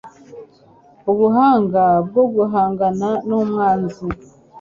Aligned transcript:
Ubuhanga 1.11 1.83
bwo 2.07 2.23
guhangana 2.33 3.09
n'umwanzi 3.27 4.03